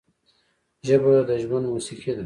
[0.87, 2.19] ژبه د ژوند موسیقي ده